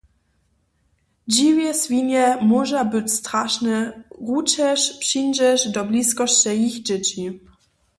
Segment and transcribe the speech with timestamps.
[1.33, 3.75] Dźiwje swinje móža być strašne,
[4.27, 7.25] ručež přindźeš do bliskosće jich dźěći.